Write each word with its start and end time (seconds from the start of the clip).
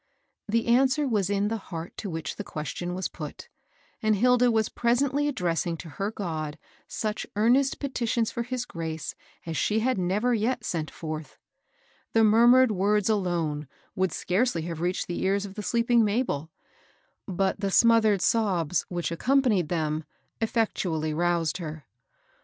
The 0.49 0.65
answer 0.65 1.07
was 1.07 1.29
in 1.29 1.49
the 1.49 1.59
heart 1.69 1.95
to 1.97 2.09
which 2.09 2.37
the 2.37 2.43
ques 2.43 2.69
tion 2.69 2.95
was 2.95 3.07
put, 3.07 3.49
and 4.01 4.15
Hilda 4.15 4.49
was 4.49 4.67
presently 4.67 5.27
addressing 5.27 5.77
to 5.77 5.89
her 5.89 6.09
God 6.09 6.57
such 6.87 7.27
earnest 7.35 7.79
petitions 7.79 8.31
for 8.31 8.41
his 8.41 8.65
grace 8.65 9.13
aa 9.45 9.51
she 9.51 9.81
had 9.81 9.99
never 9.99 10.33
yet 10.33 10.63
sent 10.65 10.91
fextiv. 10.91 11.37
IXi^a 11.37 11.37
xjx»s:«s»ss^ 11.37 12.13
262 12.13 12.23
MABEL 12.23 12.49
BOSS. 12.73 12.77
words 12.79 13.09
alone, 13.11 13.67
would 13.95 14.11
scarcely 14.11 14.61
have 14.63 14.81
reached 14.81 15.05
the 15.05 15.21
ears 15.21 15.45
of 15.45 15.53
the 15.53 15.61
sleeping 15.61 16.03
Mabel; 16.03 16.49
bat 17.27 17.59
the 17.59 17.69
smothered 17.69 18.23
sobs 18.23 18.87
which 18.89 19.11
accompanied 19.11 19.69
them 19.69 20.05
effectually 20.41 21.13
roused 21.13 21.57
her. 21.57 21.85